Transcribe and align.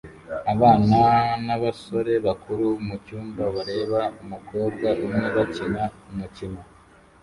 Abana 0.53 0.97
n'abasore 1.45 2.13
bakuru 2.27 2.65
mucyumba 2.87 3.43
bareba 3.55 4.01
umukobwa 4.21 4.87
umwe 5.05 5.25
bakina 5.37 5.83
umukino 6.09 6.61